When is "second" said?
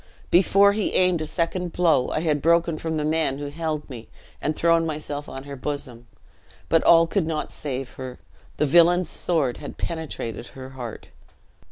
1.27-1.73